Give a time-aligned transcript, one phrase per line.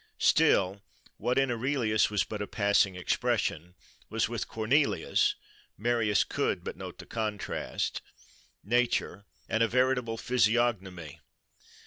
[0.17, 0.81] Still,
[1.17, 3.75] what in Aurelius was but a passing expression,
[4.09, 5.35] was with Cornelius
[5.77, 8.01] (Marius could but note the contrast)
[8.63, 11.19] nature, and a veritable physiognomy.